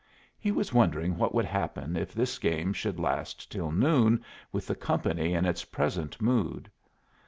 He 0.39 0.51
was 0.51 0.73
wondering 0.73 1.15
what 1.15 1.35
would 1.35 1.45
happen 1.45 1.95
if 1.95 2.11
this 2.11 2.39
game 2.39 2.73
should 2.73 2.99
last 2.99 3.51
till 3.51 3.69
noon 3.71 4.23
with 4.51 4.65
the 4.65 4.73
company 4.73 5.35
in 5.35 5.45
its 5.45 5.63
present 5.63 6.19
mood. 6.19 6.71